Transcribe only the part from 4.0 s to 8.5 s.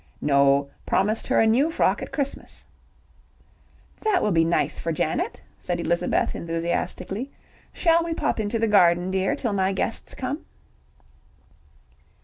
"That will be nice for Janet," said Elizabeth enthusiastically. "Shall we pop